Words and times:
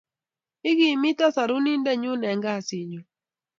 Igimita 0.69 1.25
Sorunindennyu 1.35 2.13
en 2.31 2.39
kasit 2.45 2.85
nyun 2.89 3.05